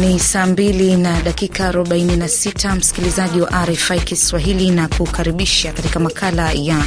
Ni 0.00 0.18
saa 0.20 0.46
mbili 0.46 0.96
na 0.96 1.22
dakika 1.22 1.72
46, 1.72 2.76
msikilizaji 2.76 3.40
wa 3.40 3.66
RFI 3.66 4.00
Kiswahili, 4.00 4.70
na 4.70 4.88
kukaribisha 4.88 5.72
katika 5.72 6.00
makala 6.00 6.52
ya 6.52 6.84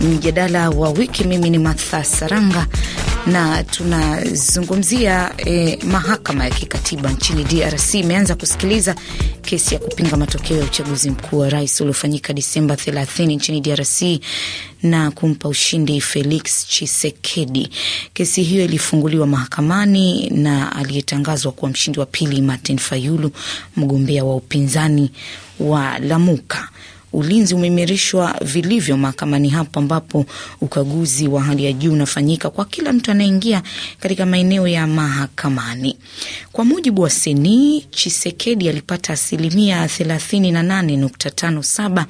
mjadala 0.00 0.70
wa 0.70 0.90
wiki. 0.90 1.24
Mimi 1.24 1.50
ni 1.50 1.58
Martha 1.58 2.04
Saranga 2.04 2.66
na 3.26 3.64
tunazungumzia 3.64 5.32
eh, 5.36 5.84
mahakama 5.84 6.44
ya 6.44 6.50
kikatiba 6.50 7.10
nchini 7.12 7.44
DRC 7.44 7.94
imeanza 7.94 8.34
kusikiliza 8.34 8.94
kesi 9.42 9.74
ya 9.74 9.80
kupinga 9.80 10.16
matokeo 10.16 10.56
ya 10.58 10.64
uchaguzi 10.64 11.10
mkuu 11.10 11.38
wa 11.38 11.48
rais 11.50 11.80
uliofanyika 11.80 12.32
Disemba 12.32 12.74
30 12.74 13.26
nchini 13.36 13.60
DRC 13.60 14.02
na 14.82 15.10
kumpa 15.10 15.48
ushindi 15.48 16.00
Felix 16.00 16.66
Chisekedi. 16.68 17.68
Kesi 18.14 18.42
hiyo 18.42 18.64
ilifunguliwa 18.64 19.26
mahakamani 19.26 20.30
na 20.30 20.76
aliyetangazwa 20.76 21.52
kuwa 21.52 21.70
mshindi 21.70 22.00
wa 22.00 22.06
pili 22.06 22.42
Martin 22.42 22.78
Fayulu, 22.78 23.30
mgombea 23.76 24.24
wa 24.24 24.36
upinzani 24.36 25.10
wa 25.60 25.98
Lamuka. 25.98 26.68
Ulinzi 27.16 27.54
umeimarishwa 27.54 28.36
vilivyo 28.44 28.96
mahakamani 28.96 29.48
hapo, 29.48 29.78
ambapo 29.80 30.26
ukaguzi 30.60 31.28
wa 31.28 31.42
hali 31.42 31.64
ya 31.64 31.72
juu 31.72 31.92
unafanyika 31.92 32.50
kwa 32.50 32.64
kila 32.64 32.92
mtu 32.92 33.10
anayeingia 33.10 33.62
katika 34.00 34.26
maeneo 34.26 34.68
ya 34.68 34.86
mahakamani. 34.86 35.96
Kwa 36.52 36.64
mujibu 36.64 37.02
wa 37.02 37.10
Seni, 37.10 37.86
Chisekedi 37.90 38.68
alipata 38.68 39.12
asilimia 39.12 39.86
38.57 39.86 42.04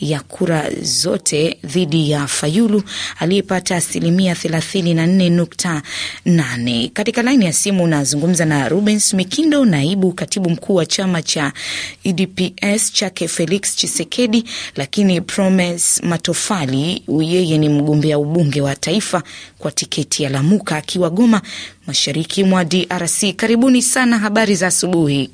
ya 0.00 0.20
kura 0.20 0.70
zote 0.82 1.58
dhidi 1.64 2.10
ya 2.10 2.26
Fayulu 2.26 2.82
aliyepata 3.18 3.76
asilimia 3.76 4.34
34.8. 4.34 6.90
Katika 6.90 7.22
laini 7.22 7.44
ya 7.44 7.52
simu 7.52 7.84
unazungumza 7.84 8.44
na 8.44 8.68
Rubens 8.68 9.14
Mikindo, 9.14 9.64
naibu 9.64 10.12
katibu 10.12 10.50
mkuu 10.50 10.74
wa 10.74 10.86
chama 10.86 11.22
cha 11.22 11.52
UDPS 12.04 12.92
chake 12.92 13.28
Felix 13.28 13.76
Chisekedi, 13.76 14.43
lakini 14.76 15.20
Promes 15.20 16.02
Matofali 16.02 17.02
yeye 17.20 17.58
ni 17.58 17.68
mgombea 17.68 18.18
ubunge 18.18 18.60
wa 18.60 18.76
taifa 18.76 19.22
kwa 19.58 19.70
tiketi 19.72 20.22
ya 20.22 20.30
Lamuka 20.30 20.76
akiwa 20.76 21.10
Goma, 21.10 21.42
mashariki 21.86 22.44
mwa 22.44 22.64
DRC. 22.64 23.32
Karibuni 23.36 23.82
sana, 23.82 24.18
habari 24.18 24.54
za 24.54 24.66
asubuhi. 24.66 25.30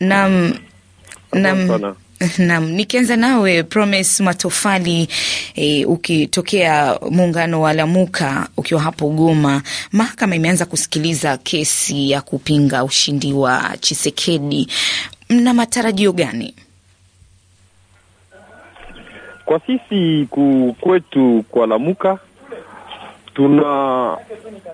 Naam, 0.00 0.54
Yeah, 1.32 1.92
Nam, 2.38 2.64
nikianza 2.70 3.16
nawe 3.16 3.62
Promise 3.62 4.22
Matofali 4.22 5.08
e, 5.54 5.84
ukitokea 5.84 6.98
muungano 7.10 7.60
wa 7.60 7.72
Lamuka 7.72 8.48
ukiwa 8.56 8.80
hapo 8.80 9.08
Goma, 9.08 9.62
mahakama 9.92 10.36
imeanza 10.36 10.64
kusikiliza 10.66 11.36
kesi 11.36 12.10
ya 12.10 12.20
kupinga 12.20 12.84
ushindi 12.84 13.32
wa 13.32 13.76
Chisekedi. 13.80 14.68
Mna 15.30 15.54
matarajio 15.54 16.12
gani? 16.12 16.54
Kwa 19.44 19.60
sisi 19.66 20.26
kwetu 20.80 21.44
kwa 21.50 21.66
Lamuka 21.66 22.18
tuna 23.34 24.16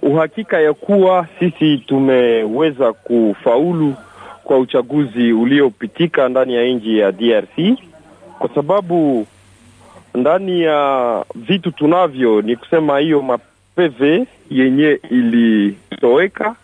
uhakika 0.03 0.61
ya 0.61 0.75
kuwa 0.75 1.27
sisi 1.39 1.79
tumeweza 1.79 2.93
kufaulu 2.93 3.95
kwa 4.45 4.59
uchaguzi 4.59 5.33
uliopitika 5.33 6.29
ndani 6.29 6.55
ya 6.55 6.65
nchi 6.65 6.99
ya 6.99 7.13
DRC, 7.13 7.79
kwa 8.39 8.49
sababu 8.55 9.27
ndani 10.15 10.61
ya 10.63 11.25
vitu 11.35 11.71
tunavyo 11.71 12.43
ni 12.43 12.57
kusema 12.57 12.99
hiyo 12.99 13.23
mapeve 13.23 14.27
yenye 14.51 15.01
ilitoweka, 15.11 16.55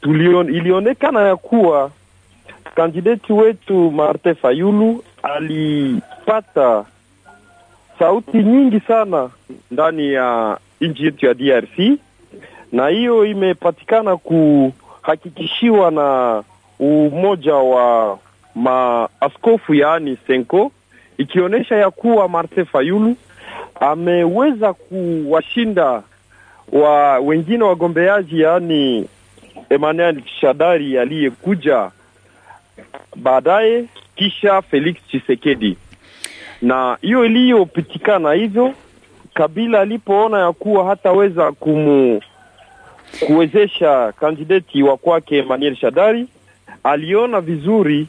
tulion, 0.00 0.54
ilionekana 0.54 1.20
ya 1.20 1.36
kuwa 1.36 1.90
kandideti 2.74 3.32
wetu 3.32 3.90
Martin 3.90 4.34
Fayulu 4.34 5.04
alipata 5.22 6.84
sauti 7.98 8.36
nyingi 8.38 8.80
sana 8.80 9.30
ndani 9.70 10.12
ya 10.12 10.58
nchi 10.80 11.04
yetu 11.04 11.26
ya 11.26 11.34
DRC, 11.34 11.98
na 12.72 12.88
hiyo 12.88 13.24
imepatikana 13.24 14.16
kuhakikishiwa 14.16 15.90
na 15.90 16.42
umoja 16.78 17.54
wa 17.54 18.18
maaskofu 18.54 19.74
yaani 19.74 20.18
Senko, 20.26 20.72
ikionyesha 21.18 21.76
ya 21.76 21.90
kuwa 21.90 22.28
Martin 22.28 22.64
Fayulu 22.64 23.16
ameweza 23.80 24.72
kuwashinda 24.72 26.02
wa 26.72 27.18
wengine 27.18 27.64
wagombeaji 27.64 28.40
yaani 28.40 29.08
Emmanuel 29.70 30.22
Shadari 30.40 30.98
aliyekuja 30.98 31.90
baadaye, 33.16 33.84
kisha 34.16 34.62
Felix 34.62 34.96
Chisekedi. 35.10 35.76
Na 36.62 36.98
hiyo 37.00 37.24
iliyopitikana 37.24 38.32
hivyo, 38.32 38.74
Kabila 39.34 39.80
alipoona 39.80 40.38
ya 40.40 40.52
kuwa 40.52 40.84
hataweza 40.84 41.52
kumu 41.52 42.20
kuwezesha 43.26 44.12
kandidati 44.12 44.82
wa 44.82 44.96
kwake 44.96 45.38
Emmanuel 45.38 45.76
Shadari 45.76 46.26
aliona 46.84 47.40
vizuri 47.40 48.06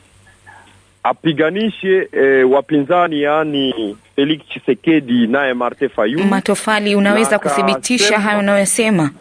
apiganishe 1.04 2.08
e, 2.12 2.44
wapinzani 2.44 3.22
yaani 3.22 3.98
Felix 4.16 4.42
Chisekedi 4.50 5.28
naye 5.28 5.54
Martin 5.54 5.90
Fayulu. 5.90 6.24
Matofali, 6.26 6.96
unaweza 6.96 7.40
kuthibitisha 7.40 8.20
hayo 8.20 8.40
unayosema? 8.40 9.12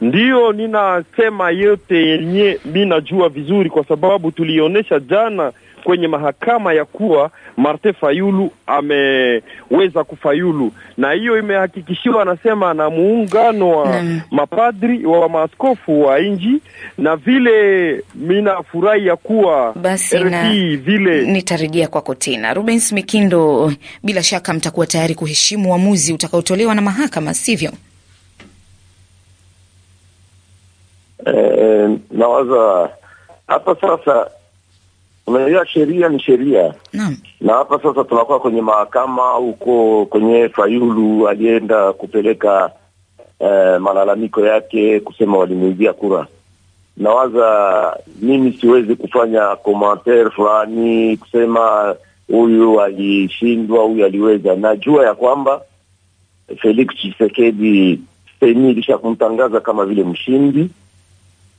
Ndiyo, 0.00 0.52
ninasema 0.52 1.50
yote 1.50 1.96
yenye 2.08 2.58
mi 2.64 2.86
najua 2.86 3.28
vizuri, 3.28 3.70
kwa 3.70 3.84
sababu 3.84 4.30
tulionyesha 4.32 5.00
jana 5.00 5.52
kwenye 5.84 6.08
mahakama 6.08 6.72
ya 6.72 6.84
kuwa 6.84 7.30
Martin 7.56 7.92
Fayulu 7.92 8.50
ameweza 8.66 10.04
kufayulu, 10.06 10.72
na 10.96 11.12
hiyo 11.12 11.38
imehakikishiwa 11.38 12.22
anasema 12.22 12.74
na 12.74 12.90
muungano 12.90 13.70
wa 13.70 13.88
Naam. 13.88 14.20
mapadri 14.30 15.06
wa 15.06 15.28
maaskofu 15.28 16.02
wa 16.02 16.18
nchi, 16.20 16.60
na 16.98 17.16
vile 17.16 18.04
mina 18.14 18.62
furahi 18.62 19.06
ya 19.06 19.16
kuwa 19.16 19.72
Basi 19.72 20.20
na 20.24 20.52
vile 20.76 21.26
nitarejea 21.26 21.88
kwako 21.88 22.14
tena. 22.14 22.54
Rubens 22.54 22.92
Mikindo, 22.92 23.72
bila 24.02 24.22
shaka 24.22 24.52
mtakuwa 24.54 24.86
tayari 24.86 25.14
kuheshimu 25.14 25.70
uamuzi 25.70 26.12
utakaotolewa 26.12 26.74
na 26.74 26.80
mahakama, 26.82 27.34
sivyo? 27.34 27.72
Eh, 31.26 31.90
nawaza 32.10 32.90
hapa 33.46 33.76
sasa, 33.80 34.30
unajua 35.28 35.66
sheria 35.66 36.08
ni 36.08 36.20
sheria, 36.20 36.74
Naam. 36.92 37.16
na 37.40 37.52
hapa 37.52 37.78
sasa 37.82 38.04
tunakuwa 38.04 38.40
kwenye 38.40 38.62
mahakama 38.62 39.30
huko 39.30 40.06
kwenye 40.06 40.48
Fayulu 40.48 41.28
alienda 41.28 41.92
kupeleka 41.92 42.70
eh, 43.40 43.80
malalamiko 43.80 44.46
yake 44.46 45.00
kusema 45.00 45.38
walimuibia 45.38 45.92
kura. 45.92 46.26
Nawaza 46.96 47.96
mimi 48.20 48.52
siwezi 48.52 48.96
kufanya 48.96 49.56
commentaire 49.56 50.30
fulani 50.30 51.16
kusema 51.16 51.94
huyu 52.30 52.80
alishindwa, 52.80 53.84
huyu 53.84 54.04
aliweza. 54.04 54.54
Najua 54.56 55.06
ya 55.06 55.14
kwamba 55.14 55.60
Felix 56.60 56.88
Tshisekedi 56.94 58.00
seni 58.40 58.70
ilisha 58.70 58.98
kumtangaza 58.98 59.60
kama 59.60 59.84
vile 59.86 60.04
mshindi 60.04 60.70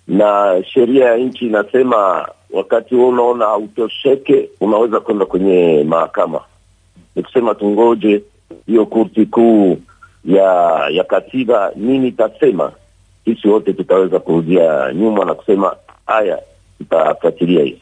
na 0.07 0.55
sheria 0.73 1.05
ya 1.05 1.17
nchi 1.17 1.45
inasema 1.45 2.27
wakati 2.53 2.95
huo 2.95 3.07
unaona 3.07 3.45
hautosheke 3.45 4.49
unaweza 4.61 4.99
kwenda 4.99 5.25
kwenye 5.25 5.83
mahakama. 5.87 6.39
Ni 7.15 7.23
kusema 7.23 7.55
tungoje 7.55 8.21
hiyo 8.67 8.85
kurti 8.85 9.25
kuu 9.25 9.77
ya 10.25 10.43
ya 10.91 11.03
katiba 11.03 11.71
nini 11.75 12.07
itasema, 12.07 12.71
sisi 13.25 13.47
wote 13.47 13.73
tutaweza 13.73 14.19
kurudia 14.19 14.93
nyuma 14.93 15.25
na 15.25 15.33
kusema 15.33 15.75
haya, 16.05 16.39
tutafuatilia 16.77 17.63
hiyo 17.63 17.77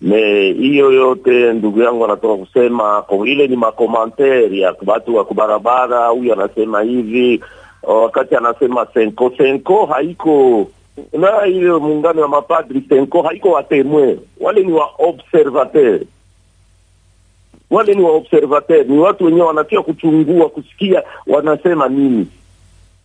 me 0.00 0.52
hiyo 0.52 0.92
yote. 0.92 1.52
Ndugu 1.52 1.82
yangu 1.82 2.04
anatoka 2.04 2.44
kusema 2.44 3.02
kwa 3.02 3.28
ile 3.28 3.46
ni 3.46 3.56
makomanteri 3.56 4.60
ya 4.60 4.74
watu 4.86 5.16
wa 5.16 5.24
kubarabara, 5.24 6.06
huyu 6.08 6.32
anasema 6.32 6.82
hivi, 6.82 7.40
wakati 7.82 8.36
anasema 8.36 8.86
senko 8.94 9.32
senko 9.38 9.86
haiko 9.86 10.66
na 11.12 11.46
ile 11.46 11.70
muungano 11.72 12.20
ya 12.22 12.28
mapadri 12.28 12.82
senko 12.88 13.22
haiko 13.22 13.50
watemwe, 13.50 14.18
wale 14.40 14.62
ni 14.64 14.72
wa 14.72 14.90
wale 17.70 17.94
ni 17.94 18.02
wa 18.02 18.10
observateur, 18.12 18.86
ni 18.86 18.98
watu 18.98 19.24
wenyewe 19.24 19.46
wanatia 19.46 19.82
kuchungua 19.82 20.48
kusikia 20.48 21.02
wanasema 21.26 21.88
nini. 21.88 22.26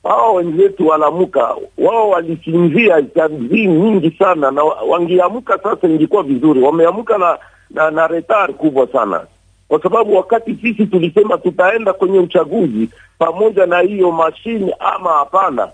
Hao 0.04 0.34
wenzetu 0.34 0.88
walamuka, 0.88 1.56
wao 1.78 2.10
walisinzia 2.10 3.02
jamii 3.02 3.66
nyingi 3.68 4.12
sana, 4.12 4.52
na 4.52 4.64
wangeamuka 4.64 5.60
sasa 5.64 5.88
ingekuwa 5.88 6.24
vizuri. 6.24 6.62
Wameamuka 6.62 7.18
na, 7.18 7.38
na 7.70 7.92
na 7.92 8.08
retar 8.08 8.54
kubwa 8.54 8.88
sana. 8.88 9.26
Kwa 9.68 9.82
sababu 9.82 10.16
wakati 10.16 10.56
sisi 10.56 10.86
tulisema 10.86 11.38
tutaenda 11.38 11.94
kwenye 11.94 12.20
uchaguzi 12.20 12.90
pamoja 13.20 13.66
na 13.66 13.80
hiyo 13.80 14.12
mashine 14.12 14.76
ama 14.80 15.10
hapana, 15.12 15.68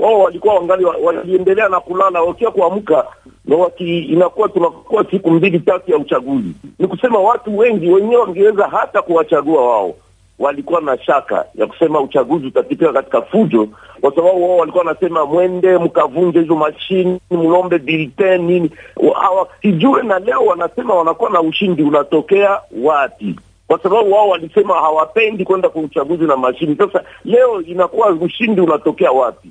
wao 0.00 0.18
walikuwa 0.18 0.54
wangali 0.54 0.84
waliendelea 0.84 1.68
na 1.68 1.80
kulala, 1.80 2.22
wakia 2.22 2.50
kuamka 2.50 3.06
na 3.44 3.56
waki, 3.56 3.98
inakuwa 3.98 4.48
tunakuwa 4.48 5.04
siku 5.10 5.30
mbili 5.30 5.58
tatu 5.60 5.90
ya 5.90 5.96
uchaguzi. 5.96 6.52
Ni 6.78 6.86
kusema 6.86 7.18
watu 7.18 7.58
wengi 7.58 7.90
wenyewe 7.90 8.16
wangeweza 8.22 8.68
hata 8.68 9.02
kuwachagua 9.02 9.66
wao 9.68 9.94
walikuwa 10.38 10.80
na 10.80 10.98
shaka 10.98 11.44
ya 11.54 11.66
kusema 11.66 12.00
uchaguzi 12.00 12.46
utapitika 12.46 12.92
katika 12.92 13.22
fujo, 13.22 13.68
kwa 14.00 14.14
sababu 14.14 14.42
wao 14.48 14.56
walikuwa 14.56 14.84
wanasema 14.84 15.26
mwende 15.26 15.78
mkavunje 15.78 16.40
hizo 16.40 16.54
mashini, 16.56 17.20
mlombe 17.30 17.78
bilten 17.78 18.40
nini, 18.46 18.70
hawasijue. 19.14 20.02
Na 20.02 20.18
leo 20.18 20.44
wanasema 20.46 20.94
wanakuwa 20.94 21.30
na 21.30 21.40
ushindi, 21.40 21.82
unatokea 21.82 22.60
wapi? 22.82 23.36
Kwa 23.66 23.78
sababu 23.78 24.12
wao 24.12 24.28
walisema 24.28 24.74
hawapendi 24.74 25.44
kwenda 25.44 25.68
kwa 25.68 25.82
uchaguzi 25.82 26.24
na 26.24 26.36
mashini. 26.36 26.76
Sasa 26.76 27.04
leo 27.24 27.62
inakuwa 27.62 28.08
ushindi 28.10 28.60
unatokea 28.60 29.12
wapi? 29.12 29.50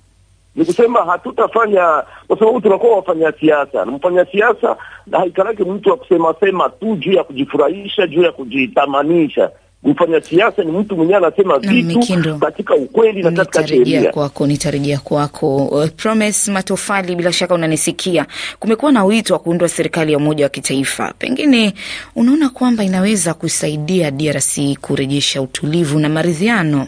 Ni 0.59 0.65
kusema 0.65 1.06
hatutafanya, 1.06 2.03
kwa 2.27 2.39
sababu 2.39 2.61
tunakuwa 2.61 2.95
wafanya 2.95 3.33
siasa, 3.39 3.85
na 3.85 3.91
mfanya 3.91 4.25
siasa 4.31 4.75
haikalaki 5.11 5.63
mtu 5.63 5.89
wa 5.89 5.97
kusema 5.97 6.35
sema 6.39 6.69
tu 6.69 6.95
juu 6.95 7.11
ya 7.11 7.23
kujifurahisha, 7.23 8.07
juu 8.07 8.21
ya 8.21 8.31
kujitamanisha 8.31 9.50
mfanya 9.83 10.21
siasa 10.21 10.63
ni 10.63 10.71
mtu 10.71 10.95
mwenyewe 10.97 11.17
anasema 11.17 11.59
vitu 11.59 12.38
katika 12.39 12.75
ukweli 12.75 13.23
na 13.23 13.31
katika 13.31 13.67
sheria. 13.67 14.11
Kwako 14.11 14.47
nitarejea 14.47 15.00
kwako. 15.00 15.56
Uh, 15.65 15.85
Promise 15.97 16.51
Matofali, 16.51 17.15
bila 17.15 17.33
shaka 17.33 17.53
unanisikia. 17.56 18.25
Kumekuwa 18.59 18.91
na 18.91 19.06
wito 19.06 19.33
wa 19.33 19.39
kuundwa 19.39 19.69
serikali 19.69 20.11
ya 20.11 20.17
umoja 20.17 20.45
wa 20.45 20.50
kitaifa, 20.50 21.13
pengine 21.17 21.73
unaona 22.15 22.50
kwamba 22.50 22.83
inaweza 22.83 23.33
kusaidia 23.33 24.11
DRC 24.11 24.59
kurejesha 24.81 25.41
utulivu 25.41 26.00
na 26.00 26.09
maridhiano? 26.09 26.88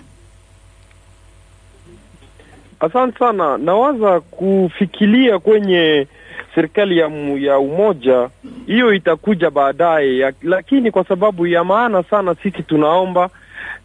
Asante 2.82 3.20
sana. 3.20 3.58
Nawaza 3.58 4.20
kufikiria 4.20 5.40
kwenye 5.40 6.08
serikali 6.56 6.98
ya, 6.98 7.12
ya 7.40 7.60
umoja 7.60 8.30
hiyo 8.68 8.94
itakuja 8.94 9.50
baadaye, 9.52 10.34
lakini 10.44 10.92
kwa 10.92 11.04
sababu 11.04 11.48
ya 11.48 11.64
maana 11.64 12.04
sana 12.04 12.36
sisi 12.36 12.64
tunaomba 12.64 13.30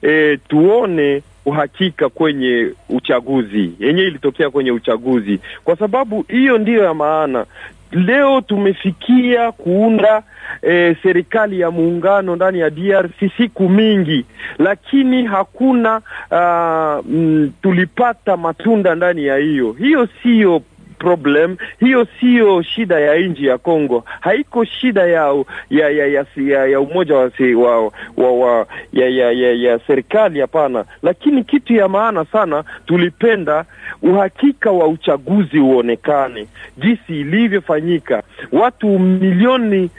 e, 0.03 0.37
tuone 0.49 1.23
uhakika 1.47 2.09
kwenye 2.09 2.71
uchaguzi 2.89 3.73
yenye 3.79 4.03
ilitokea 4.03 4.51
kwenye 4.51 4.71
uchaguzi, 4.71 5.41
kwa 5.65 5.77
sababu 5.77 6.25
hiyo 6.29 6.59
ndiyo 6.59 6.85
ya 6.85 6.95
maana. 6.95 7.47
Leo 7.93 8.41
tumefikia 8.41 9.53
kuunda 9.53 10.23
e, 10.63 10.97
serikali 11.03 11.61
ya 11.61 11.71
muungano 11.71 12.37
ndani 12.37 12.59
ya 12.59 12.71
DRC 12.71 13.31
siku 13.37 13.69
mingi, 13.69 14.25
lakini 14.59 15.25
hakuna 15.27 16.01
uh, 16.31 17.13
m, 17.15 17.53
tulipata 17.63 18.37
matunda 18.37 18.95
ndani 18.95 19.25
ya 19.27 19.37
hiyo. 19.37 19.73
Hiyo 19.73 20.09
siyo 20.23 20.63
problem 20.99 21.57
hiyo, 21.81 22.07
siyo 22.21 22.63
shida 22.63 23.01
ya 23.01 23.17
nchi 23.19 23.47
ya 23.47 23.59
Kongo, 23.59 24.05
haiko 24.21 24.65
shida 24.65 25.07
ya 25.07 25.45
ya 25.71 25.89
ya 25.91 26.07
ya, 26.07 26.27
ya, 26.37 26.67
ya 26.67 26.81
umoja 26.81 27.15
wa, 27.17 27.31
wa, 27.57 27.93
wa, 28.17 28.33
wa 28.33 28.67
ya, 28.93 29.09
ya, 29.09 29.33
ya, 29.33 29.53
ya 29.53 29.79
serikali 29.87 30.41
hapana. 30.41 30.85
Lakini 31.03 31.45
kitu 31.45 31.75
ya 31.75 31.89
maana 31.89 32.25
sana, 32.25 32.65
tulipenda 32.87 33.65
uhakika 34.03 34.71
wa 34.71 34.89
uchaguzi 34.89 35.59
uonekane 35.59 36.47
jinsi 36.79 37.21
ilivyofanyika. 37.21 38.23
Watu 38.53 38.99
milioni 38.99 39.91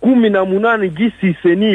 kumi 0.00 0.30
na 0.30 0.44
munane 0.44 0.88
jinsi 0.88 1.36
seni 1.42 1.72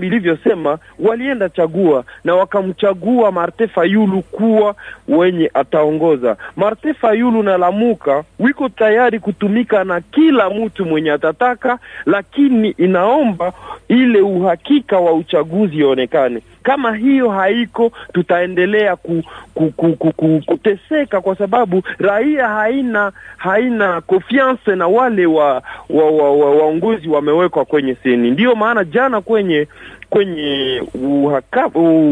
ilivyosema, 0.00 0.78
walienda 0.98 1.48
chagua 1.48 2.04
na 2.24 2.34
wakamchagua 2.34 3.32
Marte 3.32 3.68
Fayulu 3.68 4.22
kuwa 4.22 4.74
wenye 5.08 5.50
ataongoza. 5.54 6.36
Marte 6.56 6.94
Fayulu 6.94 7.42
na 7.42 7.58
Lamuka 7.58 8.01
wiko 8.38 8.68
tayari 8.68 9.18
kutumika 9.18 9.84
na 9.84 10.00
kila 10.00 10.50
mtu 10.50 10.84
mwenye 10.86 11.12
atataka, 11.12 11.78
lakini 12.06 12.68
inaomba 12.70 13.52
ile 13.88 14.20
uhakika 14.20 14.98
wa 14.98 15.12
uchaguzi 15.12 15.76
ionekane. 15.78 16.40
Kama 16.62 16.96
hiyo 16.96 17.30
haiko, 17.30 17.92
tutaendelea 18.12 18.96
ku, 18.96 19.22
ku, 19.54 19.70
ku, 19.70 19.96
ku, 19.96 20.12
ku, 20.12 20.42
kuteseka 20.46 21.20
kwa 21.20 21.36
sababu 21.36 21.82
raia 21.98 22.48
haina 22.48 23.12
haina 23.36 24.00
confiance 24.00 24.76
na 24.76 24.86
wale 24.88 25.26
wa 25.26 25.62
waongozi 25.90 27.08
wa, 27.08 27.12
wa, 27.14 27.16
wamewekwa 27.18 27.64
kwenye 27.64 27.94
seni. 28.02 28.30
Ndiyo 28.30 28.54
maana 28.54 28.84
jana 28.84 29.20
kwenye 29.20 29.68
kwenye 30.10 30.82
uhakama, 30.94 31.70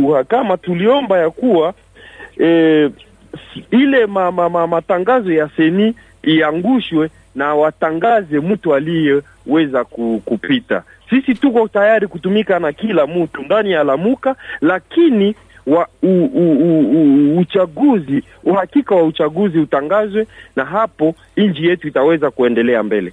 uhakama 0.08 0.56
tuliomba 0.56 1.18
ya 1.18 1.30
kuwa 1.30 1.74
e, 2.40 2.90
ile 3.70 4.06
ma, 4.06 4.32
ma, 4.32 4.48
ma, 4.48 4.66
matangazo 4.66 5.32
ya 5.32 5.48
seni 5.56 5.94
iangushwe 6.22 7.10
na 7.34 7.54
watangaze 7.54 8.40
mtu 8.40 8.74
aliyeweza 8.74 9.84
kupita. 10.24 10.82
Sisi 11.10 11.34
tuko 11.34 11.68
tayari 11.68 12.06
kutumika 12.06 12.58
na 12.58 12.72
kila 12.72 13.06
mtu 13.06 13.42
ndani 13.42 13.70
ya 13.70 13.84
Lamuka, 13.84 14.36
lakini 14.60 15.34
wa, 15.66 15.88
u, 16.02 16.24
u, 16.24 16.52
u, 16.52 16.80
u, 16.80 17.38
uchaguzi 17.38 18.22
uhakika 18.44 18.94
wa 18.94 19.02
uchaguzi 19.02 19.58
utangazwe, 19.58 20.26
na 20.56 20.64
hapo 20.64 21.14
nchi 21.36 21.66
yetu 21.66 21.88
itaweza 21.88 22.30
kuendelea 22.30 22.82
mbele. 22.82 23.12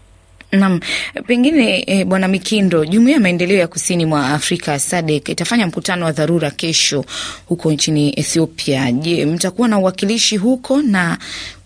Naam, 0.52 0.80
pengine 1.28 1.84
e, 1.88 2.06
Bwana 2.06 2.28
Mikindo, 2.28 2.86
Jumuiya 2.86 3.14
ya 3.16 3.20
Maendeleo 3.22 3.58
ya 3.58 3.68
Kusini 3.68 4.06
mwa 4.06 4.30
Afrika 4.30 4.80
SADC 4.80 5.30
itafanya 5.30 5.68
mkutano 5.68 6.06
wa 6.06 6.12
dharura 6.12 6.52
kesho 6.52 7.06
huko 7.46 7.72
nchini 7.72 8.10
Ethiopia. 8.20 8.92
Je, 8.92 9.26
mtakuwa 9.26 9.68
na 9.68 9.80
uwakilishi 9.80 10.38
huko? 10.38 10.82
Na 10.82 11.18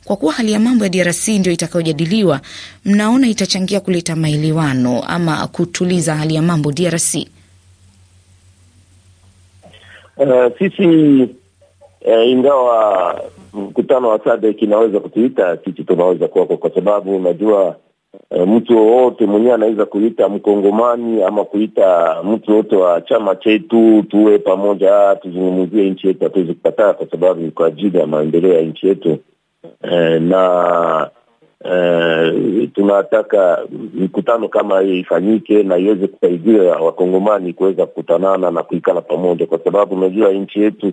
kwa 0.06 0.16
kuwa 0.16 0.34
hali 0.34 0.52
ya 0.52 0.60
mambo 0.60 0.84
ya 0.84 0.90
DRC 0.90 1.28
ndio 1.28 1.54
itakayojadiliwa, 1.54 2.42
mnaona 2.86 3.28
itachangia 3.28 3.80
kuleta 3.80 4.16
maelewano 4.16 5.02
ama 5.04 5.48
kutuliza 5.48 6.16
hali 6.16 6.36
ya 6.36 6.42
mambo 6.42 6.72
DRC? 6.72 7.16
Uh, 10.18 10.58
sisi 10.60 10.88
uh, 12.02 12.28
ingawa 12.28 13.22
mkutano 13.54 14.10
wa 14.10 14.24
SADC 14.24 14.62
inaweza 14.62 15.00
kutuita, 15.00 15.58
sisi 15.66 15.84
tunaweza 15.84 16.28
kuwako 16.28 16.58
kwa 16.58 16.74
sababu 16.74 17.16
unajua 17.16 17.76
E, 18.30 18.46
mtu 18.46 18.78
wowote 18.78 19.26
mwenyewe 19.26 19.54
anaweza 19.54 19.86
kuita 19.86 20.30
mkongomani 20.30 21.24
ama 21.24 21.44
kuita 21.46 22.18
mtu 22.24 22.56
wote 22.56 22.76
wa 22.76 23.02
chama 23.02 23.36
chetu 23.36 24.04
tuwe 24.10 24.40
pamoja, 24.40 25.16
tuzungumzie 25.22 25.90
nchi 25.90 26.08
yetu, 26.08 26.24
hatuwezi 26.24 26.54
kukataa 26.54 26.94
kwa 26.94 27.08
sababu 27.08 27.42
ni 27.42 27.52
kwa 27.52 27.68
ajili 27.68 27.98
ya 27.98 28.08
maendeleo 28.08 28.54
ya 28.54 28.62
nchi 28.62 28.88
yetu. 28.88 29.18
E, 29.92 30.20
na 30.20 31.10
Uh, 31.66 32.70
tunataka 32.74 33.66
mikutano 33.94 34.48
kama 34.48 34.80
hiyo 34.80 34.96
ifanyike 34.96 35.64
na 35.64 35.78
iweze 35.78 36.08
kusaidia 36.08 36.62
wakongomani 36.64 37.54
kuweza 37.54 37.86
kukutanana 37.86 38.52
na 38.52 38.64
kuikala 38.64 39.02
pamoja, 39.02 39.46
kwa 39.46 39.60
sababu 39.60 39.96
unajua 39.96 40.32
nchi 40.32 40.62
yetu 40.62 40.92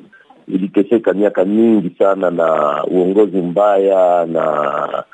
iliteseka 0.48 1.12
miaka 1.12 1.44
mingi 1.44 1.90
sana 1.98 2.30
na 2.30 2.84
uongozi 2.84 3.36
mbaya 3.36 4.26
na 4.26 5.04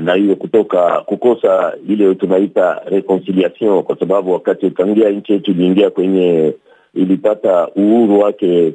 na 0.00 0.14
hiyo 0.14 0.36
kutoka 0.36 1.00
kukosa 1.00 1.74
ile 1.88 2.14
tunaita 2.14 2.80
reconciliation, 2.86 3.82
kwa 3.82 3.98
sababu 3.98 4.32
wakati 4.32 4.70
tangia 4.70 5.10
nchi 5.10 5.32
yetu 5.32 5.50
iliingia 5.50 5.90
kwenye 5.90 6.54
ilipata 6.94 7.68
uhuru 7.68 8.18
wake 8.20 8.72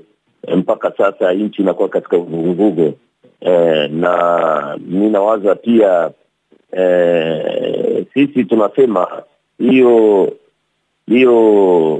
mpaka 0.55 0.91
sasa 0.97 1.33
nchi 1.33 1.61
inakuwa 1.61 1.89
katika 1.89 2.17
uvuguvugu 2.17 2.93
e, 3.41 3.87
na 3.87 4.79
mi 4.87 5.09
nawaza 5.09 5.55
pia 5.55 6.11
e, 6.77 8.05
sisi 8.13 8.43
tunasema 8.45 9.07
hiyo 9.59 10.31
hiyo 11.07 11.99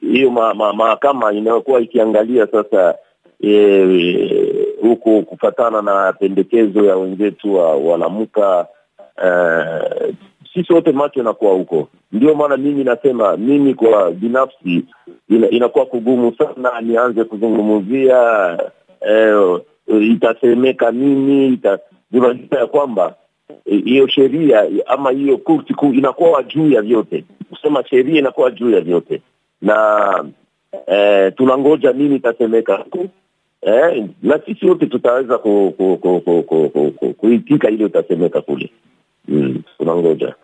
hiyo 0.00 0.30
mahakama 0.30 1.20
ma, 1.20 1.32
inayokuwa 1.32 1.80
ikiangalia 1.80 2.46
sasa 2.46 2.94
huku 4.82 5.22
kufatana 5.22 5.82
na 5.82 6.12
pendekezo 6.12 6.84
ya 6.84 6.96
wenzetu 6.96 7.54
wa 7.54 7.76
walamuka 7.76 8.66
uh, 9.16 10.14
sisi 10.54 10.72
wote 10.72 10.92
macho 10.92 11.20
inakuwa 11.20 11.52
huko. 11.52 11.88
Ndio 12.12 12.34
maana 12.34 12.56
mimi 12.56 12.84
nasema 12.84 13.36
mimi 13.36 13.74
kwa 13.74 14.10
binafsi 14.10 14.84
ina, 15.28 15.50
inakuwa 15.50 15.86
kugumu 15.86 16.32
sana 16.38 16.80
nianze 16.80 17.24
kuzungumzia 17.24 18.58
eh, 19.00 19.60
itasemeka 20.00 20.90
nini 20.90 21.48
ita, 21.48 21.78
unajua 22.12 22.58
ya 22.60 22.66
kwamba 22.66 23.14
hiyo 23.64 24.04
eh, 24.04 24.10
sheria 24.10 24.66
ama 24.86 25.10
hiyo 25.10 25.36
kurti 25.38 25.74
kuu 25.74 25.92
inakuwa 25.92 26.42
juu 26.42 26.70
ya 26.70 26.82
vyote, 26.82 27.24
kusema 27.50 27.84
sheria 27.84 28.18
inakuwa 28.18 28.50
juu 28.50 28.70
ya 28.70 28.80
vyote. 28.80 29.22
Na 29.62 30.24
eh, 30.86 31.32
tunangoja 31.36 31.92
nini 31.92 32.16
itasemeka 32.16 32.76
huku 32.76 33.08
eh, 33.62 34.04
na 34.22 34.38
sisi 34.46 34.66
wote 34.66 34.86
tutaweza 34.86 35.38
ku, 35.38 35.74
ku, 35.76 35.96
ku, 35.96 36.20
ku, 36.20 36.42
ku, 36.42 36.68
ku, 36.70 36.90
ku, 36.90 37.14
kuitika 37.14 37.70
ile 37.70 37.84
utasemeka 37.84 38.40
kule. 38.40 38.70
Mm, 39.28 39.62
tunangoja 39.78 40.34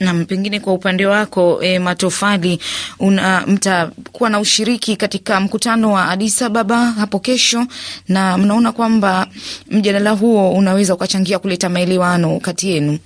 Nam, 0.00 0.24
pengine 0.24 0.60
kwa 0.60 0.72
upande 0.72 1.06
wako 1.06 1.58
e, 1.62 1.78
Matofali, 1.78 2.58
una 3.00 3.44
mtakuwa 3.46 4.30
na 4.30 4.40
ushiriki 4.40 4.96
katika 4.96 5.40
mkutano 5.40 5.92
wa 5.92 6.08
Addis 6.08 6.42
Ababa 6.42 6.76
hapo 6.76 7.18
kesho, 7.18 7.66
na 8.08 8.38
mnaona 8.38 8.72
kwamba 8.72 9.26
mjadala 9.70 10.10
huo 10.10 10.52
unaweza 10.52 10.94
ukachangia 10.94 11.38
kuleta 11.38 11.68
maelewano 11.68 12.40
kati 12.40 12.70
yenu? 12.70 12.98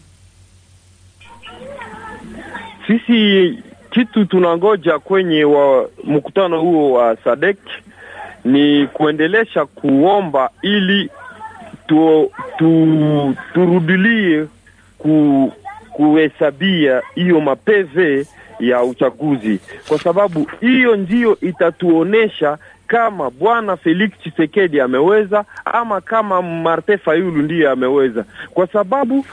Sisi 2.87 3.51
kitu 3.91 4.25
tunangoja 4.25 4.99
kwenye 4.99 5.45
wa 5.45 5.91
mkutano 6.05 6.61
huo 6.61 6.93
wa 6.93 7.17
SADC 7.25 7.59
ni 8.47 8.87
kuendelesha 8.87 9.67
kuomba 9.67 10.51
ili 10.63 11.11
tu, 11.87 12.31
tu, 12.59 13.35
turudilie 13.55 14.47
ku, 14.99 15.53
kuhesabia 15.93 17.03
hiyo 17.15 17.41
mapeve 17.41 18.27
ya 18.61 18.83
uchaguzi, 18.83 19.61
kwa 19.89 19.99
sababu 19.99 20.51
hiyo 20.61 20.97
ndiyo 20.97 21.39
itatuonesha 21.41 22.59
kama 22.87 23.31
bwana 23.31 23.77
Felix 23.77 24.11
Tshisekedi 24.21 24.81
ameweza 24.81 25.45
ama 25.65 26.01
kama 26.01 26.43
Martin 26.43 26.99
Fayulu 26.99 27.43
ndiye 27.43 27.69
ameweza, 27.69 28.25
kwa 28.55 28.67
sababu 28.67 29.27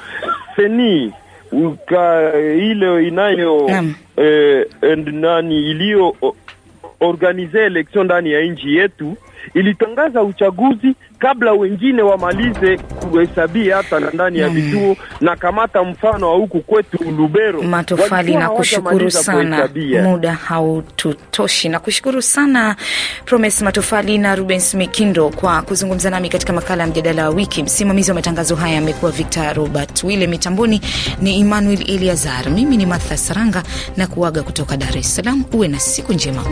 seni 0.55 1.13
uka 1.51 2.31
ile 2.39 3.07
inayo 3.07 3.69
eh, 4.17 4.65
nani 5.05 5.69
iliyo 5.69 6.15
organize 7.03 7.65
election 7.65 8.05
ndani 8.05 8.31
ya 8.31 8.41
nchi 8.41 8.75
yetu 8.75 9.17
ilitangaza 9.53 10.21
uchaguzi 10.23 10.95
kabla 11.19 11.51
wengine 11.53 12.01
wamalize 12.01 12.77
kuhesabia 12.77 13.75
hata 13.77 13.99
ndani 13.99 14.39
ya 14.39 14.49
vituo 14.49 14.87
mm. 14.89 14.95
na 15.21 15.35
kamata 15.35 15.83
mfano 15.83 16.29
wa 16.29 16.35
huku 16.35 16.59
kwetu 16.61 16.97
Lubero. 17.17 17.61
Matofali, 17.61 18.35
nakushukuru 18.35 19.11
sana, 19.11 19.69
muda 20.03 20.33
haututoshi. 20.33 21.69
Na 21.69 21.79
kushukuru 21.79 22.21
sana 22.21 22.75
Promise 23.25 23.63
Matofali 23.65 24.17
na 24.17 24.35
Rubens 24.35 24.73
Mikindo 24.73 25.29
kwa 25.29 25.61
kuzungumza 25.61 26.09
nami 26.09 26.29
katika 26.29 26.53
makala 26.53 26.83
ya 26.83 26.89
mjadala 26.89 27.23
wa 27.23 27.35
wiki. 27.35 27.63
Msimamizi 27.63 28.11
wa 28.11 28.15
matangazo 28.15 28.55
haya 28.55 28.77
amekuwa 28.77 29.11
Victor 29.11 29.53
Robert 29.53 30.03
Wile, 30.03 30.27
mitamboni 30.27 30.81
ni 31.21 31.39
Emmanuel 31.39 31.89
Eliazar, 31.91 32.49
mimi 32.49 32.77
ni 32.77 32.85
Martha 32.85 33.17
Saranga 33.17 33.63
na 33.97 34.07
kuaga 34.07 34.43
kutoka 34.43 34.77
Dar 34.77 34.97
es 34.97 35.15
Salaam. 35.15 35.43
Uwe 35.53 35.67
na 35.67 35.79
siku 35.79 36.13
njema. 36.13 36.43